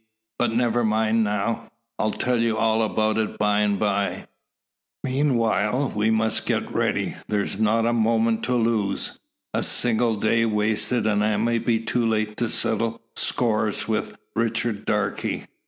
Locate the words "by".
3.37-3.59, 3.77-4.25